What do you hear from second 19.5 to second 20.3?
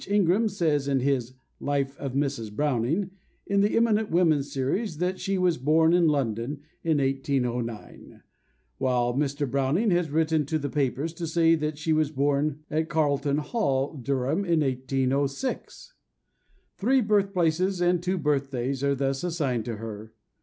to her.